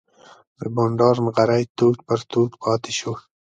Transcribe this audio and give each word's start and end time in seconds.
د 0.57 0.61
بانډار 0.75 1.15
نغری 1.25 1.63
تود 1.77 1.97
پر 2.07 2.19
تود 2.31 2.51
پاتې 2.61 2.91
شو. 2.99 3.13